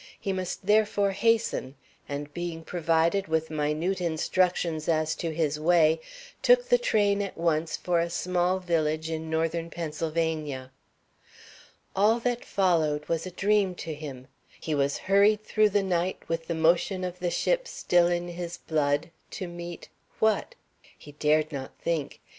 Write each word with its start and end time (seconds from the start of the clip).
He 0.19 0.33
must 0.33 0.65
therefore 0.65 1.11
hasten, 1.11 1.75
and, 2.09 2.33
being 2.33 2.63
provided 2.63 3.27
with 3.27 3.51
minute 3.51 4.01
instructions 4.01 4.89
as 4.89 5.13
to 5.13 5.31
his 5.31 5.59
way, 5.59 6.01
took 6.41 6.69
the 6.69 6.79
train 6.79 7.21
at 7.21 7.37
once 7.37 7.77
for 7.77 7.99
a 7.99 8.09
small 8.09 8.57
village 8.57 9.11
in 9.11 9.29
northern 9.29 9.69
Pennsylvania. 9.69 10.71
All 11.95 12.19
that 12.21 12.43
followed 12.43 13.05
was 13.07 13.27
a 13.27 13.31
dream 13.31 13.75
to 13.75 13.93
him. 13.93 14.27
He 14.59 14.73
was 14.73 14.97
hurried 15.05 15.43
through 15.43 15.69
the 15.69 15.83
night, 15.83 16.23
with 16.27 16.47
the 16.47 16.55
motion 16.55 17.03
of 17.03 17.19
the 17.19 17.29
ship 17.29 17.67
still 17.67 18.07
in 18.07 18.27
his 18.29 18.57
blood, 18.57 19.11
to 19.29 19.47
meet 19.47 19.89
what? 20.17 20.55
He 20.97 21.11
dared 21.11 21.51
not 21.51 21.73
think. 21.79 22.19